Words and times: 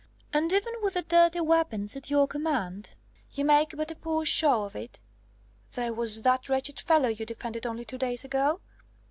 And 0.33 0.51
even 0.51 0.73
with 0.81 0.95
the 0.95 1.03
dirty 1.03 1.41
weapons 1.41 1.95
at 1.95 2.09
your 2.09 2.25
command, 2.27 2.95
you 3.33 3.45
make 3.45 3.77
but 3.77 3.91
a 3.91 3.95
poor 3.95 4.25
show 4.25 4.63
of 4.63 4.75
it. 4.75 4.99
There 5.73 5.93
was 5.93 6.23
that 6.23 6.49
wretched 6.49 6.79
fellow 6.79 7.09
you 7.09 7.23
defended 7.23 7.67
only 7.67 7.85
two 7.85 7.99
days 7.99 8.23
ago. 8.25 8.61